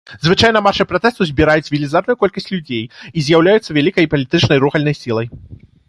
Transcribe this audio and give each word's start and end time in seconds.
Звычайна 0.27 0.61
маршы 0.67 0.85
пратэсту 0.91 1.27
збіраюць 1.31 1.71
велізарную 1.73 2.17
колькасць 2.23 2.49
людзей 2.55 2.83
і 2.87 3.19
з'яўляюцца 3.29 3.69
вялікай 3.79 4.11
палітычнай 4.15 4.57
рухальнай 4.65 4.95
сілай. 5.03 5.27